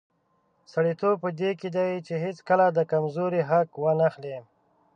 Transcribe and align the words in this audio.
سړیتوب 0.73 1.15
په 1.23 1.29
دې 1.39 1.51
کې 1.59 1.69
دی 1.75 1.91
چې 2.07 2.13
هیڅکله 2.23 2.65
د 2.73 2.79
کمزوري 2.91 3.41
حق 3.49 3.69
وانخلي. 3.83 4.37